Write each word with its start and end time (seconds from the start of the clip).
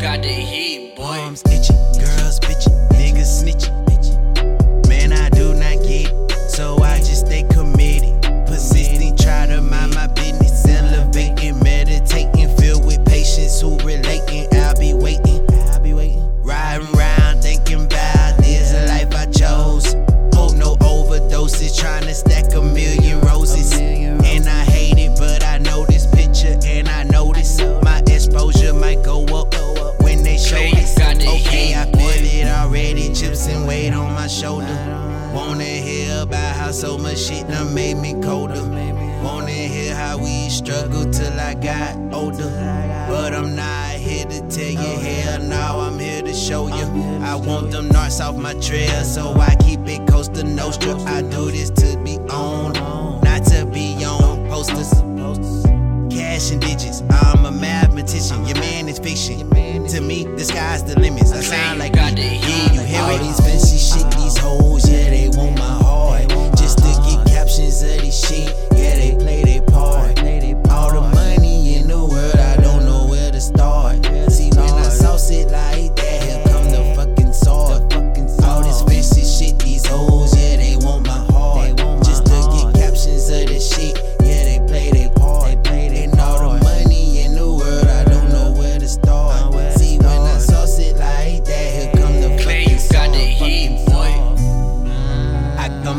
got 0.00 0.22
the 0.22 0.28
heat, 0.28 0.96
boy. 0.96 1.04
Arms 1.04 1.42
itchy, 1.46 1.74
girls 1.98 2.40
bitchy, 2.40 2.70
niggas 2.90 3.42
snitchy. 3.42 3.79
Weight 33.80 33.94
on 33.94 34.12
my 34.14 34.26
shoulder. 34.26 34.76
Wanna 35.34 35.64
hear 35.64 36.22
about 36.22 36.56
how 36.56 36.72
so 36.72 36.98
much 36.98 37.18
shit 37.18 37.46
done 37.48 37.72
made 37.74 37.96
me 37.96 38.12
colder. 38.22 38.62
Wanna 39.22 39.50
hear 39.74 39.94
how 39.94 40.18
we 40.18 40.48
struggled 40.48 41.12
till 41.12 41.38
I 41.38 41.54
got 41.54 41.96
older. 42.12 42.50
But 43.08 43.32
I'm 43.34 43.54
not 43.54 43.92
here 43.94 44.26
to 44.26 44.40
tell 44.48 44.74
you, 44.84 44.92
hell 45.06 45.40
now, 45.42 45.78
I'm 45.80 45.98
here 45.98 46.22
to 46.22 46.34
show 46.34 46.66
you. 46.68 46.86
I 47.22 47.34
want 47.34 47.70
them 47.70 47.88
narcs 47.88 48.20
off 48.20 48.36
my 48.36 48.54
trail, 48.54 49.04
so 49.04 49.34
I 49.40 49.54
keep 49.56 49.80
it 49.86 50.06
Costa 50.10 50.42
Nostra. 50.44 50.94
I 51.16 51.22
do 51.22 51.50
this 51.50 51.70
to 51.82 51.96
be 52.04 52.18
on, 52.30 52.76
the 60.94 61.00
limits. 61.00 61.32
I 61.32 61.40
sound 61.40 61.78
like 61.78 61.92
the 61.92 61.98
Yeah, 61.98 62.72
you 62.72 62.80
hear 62.82 63.00
boy. 63.00 63.12
all 63.12 63.18
these 63.18 63.40
fancy 63.40 63.78
shit, 63.78 64.10
these 64.18 64.36
hoes, 64.38 64.88
yeah, 64.90 65.10
they 65.10 65.28
want 65.28 65.58
my 65.58 65.64
heart. 65.64 66.28
Just 66.56 66.78
to 66.78 66.90
get 67.06 67.26
captions 67.26 67.82
of 67.82 67.98
this 68.00 68.09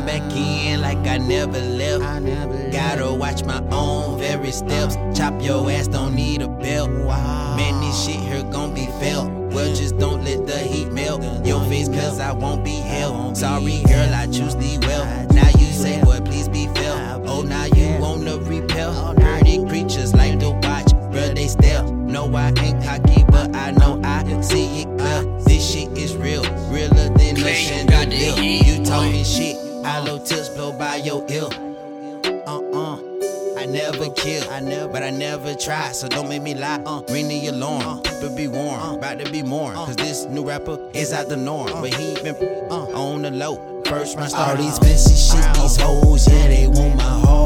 come 0.01 0.19
back 0.19 0.35
in 0.35 0.81
like 0.81 0.97
I 1.07 1.17
never 1.17 1.59
left. 1.59 2.03
I 2.03 2.19
never 2.19 2.69
Gotta 2.71 3.13
watch 3.13 3.43
my 3.43 3.63
own 3.71 4.19
very 4.19 4.51
steps. 4.51 4.95
Chop 5.17 5.41
your 5.41 5.69
ass, 5.69 5.87
don't 5.87 6.15
need 6.15 6.41
a 6.41 6.47
belt. 6.47 6.89
Man, 6.91 7.81
this 7.81 8.05
shit 8.05 8.15
here 8.15 8.43
gon' 8.43 8.73
be 8.73 8.85
felt. 8.99 9.29
Well, 9.53 9.73
just 9.75 9.97
don't 9.97 10.23
let 10.23 10.47
the 10.47 10.57
heat 10.57 10.91
melt 10.91 11.21
your 11.45 11.63
face, 11.65 11.89
cause 11.89 12.19
I 12.19 12.31
won't 12.31 12.63
be 12.63 12.75
held. 12.75 13.37
Sorry, 13.37 13.83
girl, 13.83 14.13
I 14.13 14.27
choose 14.27 14.55
thee 14.55 14.77
well. 14.81 15.05
Now 15.33 15.49
you 15.59 15.65
say, 15.71 16.01
boy, 16.01 16.19
please 16.21 16.47
be 16.47 16.67
felt. 16.67 17.27
Oh, 17.27 17.41
now 17.41 17.65
you 17.65 17.97
wanna 17.99 18.37
repel. 18.37 19.13
Dirty 19.15 19.65
creatures 19.67 20.13
like 20.15 20.39
to 20.39 20.51
watch, 20.51 20.87
bruh, 21.11 21.35
they 21.35 21.47
stale. 21.47 21.91
No, 21.91 22.33
I 22.35 22.53
ain't 22.59 22.83
cocky, 22.83 23.23
but 23.29 23.55
I 23.55 23.71
know 23.71 23.99
I 24.03 24.23
can 24.23 24.41
see 24.41 24.81
it 24.81 24.97
clear. 24.97 25.23
This 25.45 25.73
shit 25.73 25.89
is 25.97 26.15
real, 26.15 26.43
realer 26.69 27.09
than 27.17 27.35
the 27.35 27.41
Man, 27.43 27.85
you 27.85 27.89
got 27.89 28.09
the 28.09 28.17
chandelier. 28.17 28.63
You 28.63 28.77
boy. 28.79 28.85
talking 28.85 29.23
shit, 29.23 29.50
hollow 29.91 30.17
tips 30.19 30.47
blow 30.47 30.71
by 30.71 30.95
your 30.95 31.25
ear. 31.29 31.49
Uh-uh. 32.47 32.97
I 33.57 33.65
never 33.65 34.09
kill, 34.11 34.49
I 34.49 34.61
never, 34.61 34.87
but 34.87 35.03
I 35.03 35.09
never 35.09 35.53
try, 35.53 35.91
so 35.91 36.07
don't 36.07 36.29
make 36.29 36.41
me 36.41 36.55
lie. 36.55 36.81
Uh, 36.85 37.01
ring 37.09 37.27
the 37.27 37.47
alarm, 37.47 37.83
uh. 37.83 38.01
people 38.01 38.33
be 38.33 38.47
warned, 38.47 38.81
uh. 38.81 38.97
about 38.97 39.19
to 39.19 39.29
be 39.29 39.43
more. 39.43 39.73
Uh. 39.73 39.85
Cause 39.85 39.97
this 39.97 40.25
new 40.25 40.47
rapper 40.47 40.79
is 40.93 41.11
out 41.11 41.27
the 41.27 41.35
norm, 41.35 41.67
but 41.81 41.93
he 41.93 42.13
been 42.23 42.35
uh, 42.71 42.85
on 42.93 43.23
the 43.23 43.31
low. 43.31 43.83
First 43.83 44.15
round 44.15 44.33
All 44.33 44.55
these 44.55 44.79
fancy 44.79 45.15
shit, 45.15 45.53
these 45.55 45.75
hoes, 45.75 46.25
yeah, 46.25 46.47
they 46.47 46.67
want 46.67 46.95
my 46.95 47.03
heart. 47.03 47.40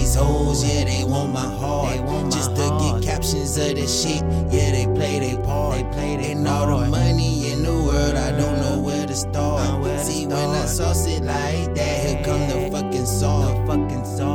These 0.00 0.14
hoes, 0.14 0.64
yeah, 0.64 0.84
they 0.84 1.04
want 1.04 1.30
my 1.34 1.40
heart. 1.60 1.92
They 1.92 2.00
want 2.00 2.24
my 2.24 2.30
Just 2.30 2.56
to 2.56 2.62
heart. 2.62 3.02
get 3.02 3.10
captions 3.12 3.56
of 3.58 3.74
the 3.78 3.86
shit, 3.86 4.22
yeah, 4.50 4.70
they 4.76 4.86
play 4.96 5.18
they 5.20 5.36
part. 5.44 5.76
They 5.76 5.84
play 5.92 6.16
they 6.16 6.32
and 6.32 6.46
part. 6.46 6.70
all 6.70 6.80
the 6.80 6.88
money 6.88 7.52
in 7.52 7.62
the 7.62 7.72
world, 7.88 8.14
I 8.14 8.30
don't 8.40 8.58
know 8.64 8.78
where 8.80 9.06
to 9.06 9.14
start. 9.14 9.82
Where 9.82 9.98
to 9.98 10.04
See, 10.04 10.24
start. 10.24 10.48
when 10.48 10.62
I 10.62 10.64
sauce 10.64 11.06
it 11.06 11.22
like 11.22 11.74
that, 11.74 11.94
here 12.06 12.24
come 12.24 12.42
the 12.48 12.70
fucking 12.72 13.04
saw. 13.06 13.34
The 13.52 13.66
fucking 13.66 14.04
saw. 14.16 14.29